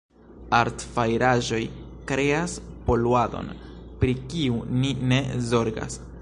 Artfajraĵoj 0.59 1.59
kreas 2.11 2.55
poluadon, 2.87 3.53
pri 4.01 4.17
kiu 4.33 4.63
ni 4.83 4.97
ne 5.13 5.21
zorgas. 5.53 6.01